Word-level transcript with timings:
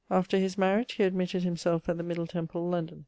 [After 0.09 0.39
his 0.39 0.57
mariage] 0.57 0.93
he 0.93 1.03
admitted 1.03 1.43
himselfe 1.43 1.87
at 1.87 1.95
the 1.95 2.01
Middle 2.03 2.25
Temple, 2.25 2.67
London. 2.67 2.99